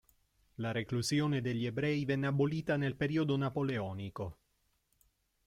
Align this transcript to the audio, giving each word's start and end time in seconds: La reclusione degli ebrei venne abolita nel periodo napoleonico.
La 0.55 0.71
reclusione 0.71 1.41
degli 1.41 1.67
ebrei 1.67 2.05
venne 2.05 2.25
abolita 2.25 2.75
nel 2.75 2.95
periodo 2.95 3.37
napoleonico. 3.37 4.39